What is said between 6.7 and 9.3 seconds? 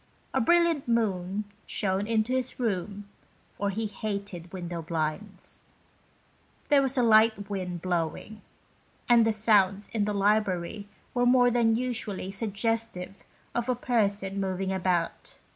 was a light wind blowing, and